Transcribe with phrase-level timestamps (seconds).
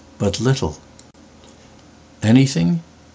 [0.17, 2.81] "But little.""Anything?